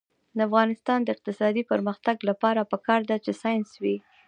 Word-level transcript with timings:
د 0.35 0.39
افغانستان 0.47 0.99
د 1.03 1.07
اقتصادي 1.15 1.63
پرمختګ 1.71 2.17
لپاره 2.29 2.69
پکار 2.71 3.01
ده 3.09 3.17
چې 3.25 3.31
ساینس 3.41 3.69
وي. 3.83 3.97